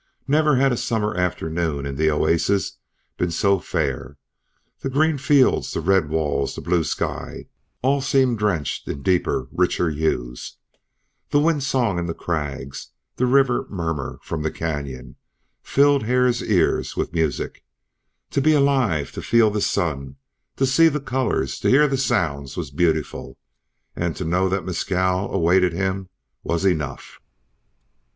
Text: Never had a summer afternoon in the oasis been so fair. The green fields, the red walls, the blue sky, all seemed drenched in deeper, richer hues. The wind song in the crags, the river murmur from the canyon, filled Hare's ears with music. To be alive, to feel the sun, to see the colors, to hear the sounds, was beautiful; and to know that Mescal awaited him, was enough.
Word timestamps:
Never 0.27 0.55
had 0.55 0.71
a 0.71 0.77
summer 0.77 1.13
afternoon 1.15 1.85
in 1.85 1.95
the 1.95 2.09
oasis 2.09 2.79
been 3.17 3.29
so 3.29 3.59
fair. 3.59 4.17
The 4.79 4.89
green 4.89 5.19
fields, 5.19 5.71
the 5.73 5.79
red 5.79 6.09
walls, 6.09 6.55
the 6.55 6.61
blue 6.61 6.83
sky, 6.83 7.45
all 7.83 8.01
seemed 8.01 8.39
drenched 8.39 8.87
in 8.87 9.03
deeper, 9.03 9.47
richer 9.51 9.91
hues. 9.91 10.57
The 11.29 11.37
wind 11.39 11.61
song 11.61 11.99
in 11.99 12.07
the 12.07 12.15
crags, 12.15 12.87
the 13.17 13.27
river 13.27 13.67
murmur 13.69 14.17
from 14.23 14.41
the 14.41 14.49
canyon, 14.49 15.17
filled 15.61 16.01
Hare's 16.07 16.41
ears 16.41 16.97
with 16.97 17.13
music. 17.13 17.63
To 18.31 18.41
be 18.41 18.53
alive, 18.53 19.11
to 19.11 19.21
feel 19.21 19.51
the 19.51 19.61
sun, 19.61 20.15
to 20.55 20.65
see 20.65 20.87
the 20.87 20.99
colors, 20.99 21.59
to 21.59 21.69
hear 21.69 21.87
the 21.87 21.95
sounds, 21.95 22.57
was 22.57 22.71
beautiful; 22.71 23.37
and 23.95 24.15
to 24.15 24.25
know 24.25 24.49
that 24.49 24.65
Mescal 24.65 25.31
awaited 25.31 25.73
him, 25.73 26.09
was 26.43 26.65
enough. 26.65 27.19